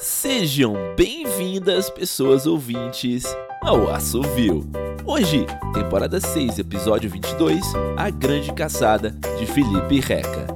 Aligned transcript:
Sejam 0.00 0.74
bem-vindas, 0.94 1.90
pessoas 1.90 2.46
ouvintes, 2.46 3.24
ao 3.60 3.90
Assovio. 3.90 4.62
Hoje, 5.04 5.44
temporada 5.74 6.20
6, 6.20 6.60
episódio 6.60 7.10
22, 7.10 7.60
A 7.96 8.08
Grande 8.08 8.54
Caçada, 8.54 9.10
de 9.10 9.44
Felipe 9.44 9.98
Reca. 9.98 10.46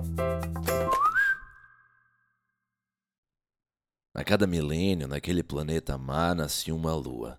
A 4.15 4.23
cada 4.23 4.47
milênio, 4.47 5.09
naquele 5.09 5.43
planeta 5.43 5.99
mar, 5.99 6.37
nascia 6.37 6.73
uma 6.73 6.95
lua. 6.95 7.37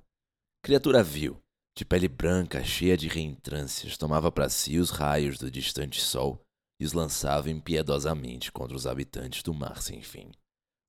Criatura 0.62 1.02
vil, 1.02 1.42
de 1.74 1.86
pele 1.86 2.10
branca, 2.10 2.62
cheia 2.66 2.98
de 2.98 3.08
reentrâncias, 3.08 3.98
tomava 3.98 4.30
para 4.30 4.50
si 4.50 4.78
os 4.78 4.90
raios 4.90 5.38
do 5.38 5.50
distante 5.50 6.02
sol 6.02 6.46
e 6.82 6.84
os 6.84 6.92
lançava 6.92 7.50
impiedosamente 7.50 8.52
contra 8.52 8.76
os 8.76 8.86
habitantes 8.86 9.42
do 9.42 9.54
mar 9.54 9.82
sem 9.82 10.02
fim. 10.02 10.30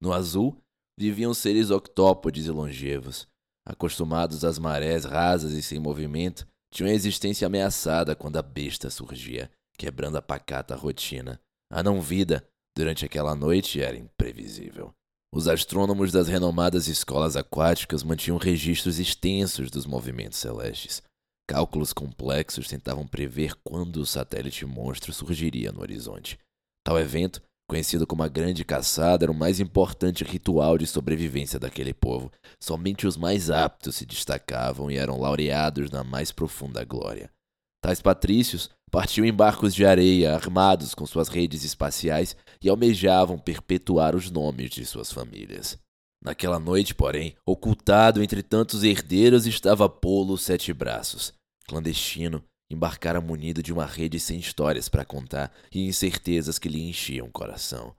No 0.00 0.12
azul, 0.12 0.60
viviam 0.98 1.34
seres 1.34 1.70
octópodes 1.70 2.46
e 2.46 2.50
longevos. 2.50 3.26
Acostumados 3.66 4.44
às 4.44 4.58
marés 4.58 5.04
rasas 5.04 5.53
e 5.53 5.62
sem 5.62 5.79
movimento, 5.79 6.46
tinham 6.72 6.90
a 6.90 6.94
existência 6.94 7.46
ameaçada 7.46 8.14
quando 8.14 8.36
a 8.36 8.43
besta 8.43 8.90
surgia, 8.90 9.50
quebrando 9.79 10.17
a 10.17 10.22
pacata 10.22 10.75
rotina. 10.75 11.40
A 11.70 11.82
não-vida, 11.82 12.46
durante 12.76 13.04
aquela 13.04 13.34
noite, 13.34 13.80
era 13.80 13.96
imprevisível. 13.96 14.93
Os 15.32 15.48
astrônomos 15.48 16.12
das 16.12 16.29
renomadas 16.29 16.86
escolas 16.86 17.36
aquáticas 17.36 18.03
mantinham 18.03 18.39
registros 18.39 18.98
extensos 18.98 19.70
dos 19.70 19.86
movimentos 19.86 20.39
celestes. 20.39 21.03
Cálculos 21.48 21.92
complexos 21.92 22.68
tentavam 22.68 23.06
prever 23.06 23.54
quando 23.64 23.96
o 23.96 24.06
satélite 24.06 24.64
monstro 24.64 25.12
surgiria 25.12 25.72
no 25.72 25.81
horizonte. 25.81 26.39
Tal 26.84 26.98
evento 26.98 27.42
Conhecido 27.68 28.07
como 28.07 28.23
a 28.23 28.29
Grande 28.29 28.64
Caçada, 28.64 29.25
era 29.25 29.32
o 29.32 29.35
mais 29.35 29.59
importante 29.59 30.23
ritual 30.23 30.77
de 30.77 30.86
sobrevivência 30.86 31.59
daquele 31.59 31.95
povo. 31.95 32.31
Somente 32.62 33.06
os 33.06 33.17
mais 33.17 33.50
aptos 33.50 33.97
se 33.97 34.05
destacavam 34.05 34.91
e 34.91 34.97
eram 34.97 35.19
laureados 35.19 35.91
na 35.91 36.05
mais 36.05 36.31
profunda 36.31 36.84
glória. 36.84 37.31
Tais 37.83 38.01
patrícios 38.01 38.71
partiam 38.91 39.27
em 39.27 39.33
barcos 39.33 39.75
de 39.75 39.84
areia, 39.84 40.34
armados 40.34 40.95
com 40.95 41.05
suas 41.05 41.29
redes 41.29 41.65
espaciais, 41.65 42.37
e 42.62 42.69
almejavam 42.69 43.39
perpetuar 43.39 44.15
os 44.15 44.31
nomes 44.31 44.71
de 44.71 44.87
suas 44.87 45.11
famílias. 45.11 45.78
Naquela 46.23 46.59
noite, 46.59 46.95
porém, 46.95 47.34
ocultado 47.45 48.23
entre 48.23 48.43
tantos 48.43 48.84
herdeiros 48.84 49.47
estava 49.47 49.89
Polo 49.89 50.39
Sete 50.39 50.73
Braços, 50.73 51.34
clandestino, 51.67 52.43
embarcara 52.75 53.20
munido 53.20 53.62
de 53.62 53.72
uma 53.72 53.86
rede 53.86 54.20
sem 54.20 54.39
histórias 54.39 54.89
para 54.89 55.05
contar 55.05 55.50
e 55.72 55.86
incertezas 55.86 56.58
que 56.58 56.69
lhe 56.69 56.86
enchiam 56.86 57.28
o 57.28 57.33
coração. 57.33 57.94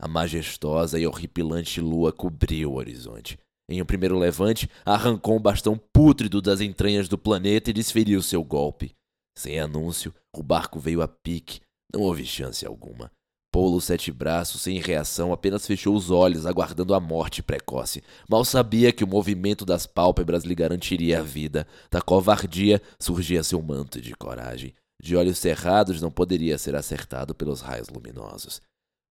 A 0.00 0.06
majestosa 0.06 0.98
e 0.98 1.06
horripilante 1.06 1.80
lua 1.80 2.12
cobriu 2.12 2.72
o 2.72 2.76
horizonte. 2.76 3.38
Em 3.68 3.82
um 3.82 3.84
primeiro 3.84 4.18
levante, 4.18 4.68
arrancou 4.84 5.36
um 5.36 5.42
bastão 5.42 5.80
pútrido 5.92 6.40
das 6.40 6.60
entranhas 6.60 7.08
do 7.08 7.18
planeta 7.18 7.70
e 7.70 7.72
desferiu 7.72 8.22
seu 8.22 8.42
golpe. 8.42 8.94
Sem 9.36 9.60
anúncio, 9.60 10.14
o 10.36 10.42
barco 10.42 10.78
veio 10.78 11.02
a 11.02 11.08
pique. 11.08 11.60
Não 11.92 12.02
houve 12.02 12.24
chance 12.24 12.64
alguma. 12.64 13.10
Polo 13.52 13.80
Sete 13.80 14.12
Braços, 14.12 14.60
sem 14.60 14.78
reação, 14.78 15.32
apenas 15.32 15.66
fechou 15.66 15.96
os 15.96 16.10
olhos, 16.10 16.46
aguardando 16.46 16.94
a 16.94 17.00
morte 17.00 17.42
precoce. 17.42 18.02
Mal 18.28 18.44
sabia 18.44 18.92
que 18.92 19.02
o 19.02 19.08
movimento 19.08 19.64
das 19.64 19.86
pálpebras 19.86 20.44
lhe 20.44 20.54
garantiria 20.54 21.18
a 21.18 21.22
vida. 21.22 21.66
Da 21.90 22.00
covardia 22.00 22.80
surgia 22.98 23.42
seu 23.42 23.60
manto 23.60 24.00
de 24.00 24.14
coragem. 24.14 24.72
De 25.02 25.16
olhos 25.16 25.38
cerrados, 25.38 26.00
não 26.00 26.10
poderia 26.10 26.58
ser 26.58 26.76
acertado 26.76 27.34
pelos 27.34 27.60
raios 27.60 27.88
luminosos. 27.88 28.60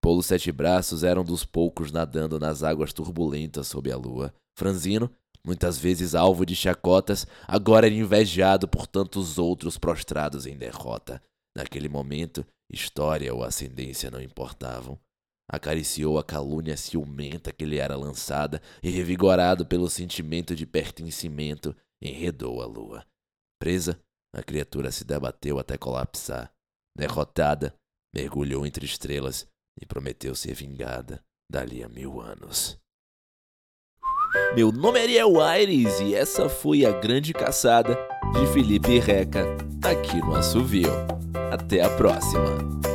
Polo 0.02 0.22
Sete 0.22 0.52
Braços 0.52 1.04
era 1.04 1.20
um 1.20 1.24
dos 1.24 1.46
poucos 1.46 1.92
nadando 1.92 2.38
nas 2.38 2.62
águas 2.62 2.92
turbulentas 2.92 3.68
sob 3.68 3.90
a 3.90 3.96
lua. 3.96 4.34
Franzino, 4.58 5.10
muitas 5.46 5.78
vezes 5.78 6.14
alvo 6.14 6.46
de 6.46 6.56
chacotas, 6.56 7.26
agora 7.48 7.88
era 7.88 7.96
invejado 7.96 8.68
por 8.68 8.86
tantos 8.86 9.38
outros 9.38 9.78
prostrados 9.78 10.46
em 10.46 10.58
derrota. 10.58 11.22
Naquele 11.56 11.88
momento, 11.88 12.46
História 12.72 13.34
ou 13.34 13.44
ascendência 13.44 14.10
não 14.10 14.22
importavam. 14.22 15.00
Acariciou 15.48 16.18
a 16.18 16.24
calúnia 16.24 16.76
ciumenta 16.76 17.52
que 17.52 17.66
lhe 17.66 17.78
era 17.78 17.96
lançada 17.96 18.62
e, 18.82 18.90
revigorado 18.90 19.66
pelo 19.66 19.90
sentimento 19.90 20.56
de 20.56 20.66
pertencimento, 20.66 21.76
enredou 22.02 22.62
a 22.62 22.66
lua. 22.66 23.06
Presa, 23.60 24.02
a 24.34 24.42
criatura 24.42 24.92
se 24.92 25.06
debateu 25.06 25.60
até 25.60 25.78
colapsar. 25.78 26.52
Derrotada, 26.98 27.76
mergulhou 28.14 28.66
entre 28.66 28.86
estrelas 28.86 29.48
e 29.80 29.86
prometeu 29.86 30.34
ser 30.34 30.56
vingada 30.56 31.24
dali 31.50 31.84
a 31.84 31.88
mil 31.88 32.20
anos. 32.20 32.80
Meu 34.56 34.72
nome 34.72 35.00
é 35.00 35.04
Ariel 35.04 35.42
Aires 35.42 36.00
e 36.00 36.14
essa 36.14 36.50
foi 36.50 36.86
a 36.86 37.00
grande 37.00 37.34
caçada 37.34 37.96
de 38.34 38.48
Felipe 38.48 39.00
Reca 39.00 39.46
aqui 39.84 40.18
no 40.18 40.36
Assovio. 40.36 40.92
Até 41.52 41.84
a 41.84 41.90
próxima! 41.90 42.95